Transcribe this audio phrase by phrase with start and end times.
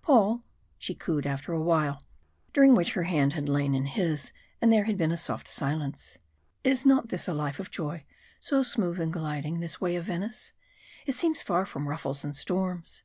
[0.00, 0.42] "Paul,"
[0.78, 2.02] she cooed after a while,
[2.54, 6.16] during which her hand had lain in his and there had been a soft silence,
[6.64, 8.06] "is not this a life of joy,
[8.40, 10.52] so smooth and gliding, this way of Venice?
[11.04, 13.02] It seems far from ruffles and storms.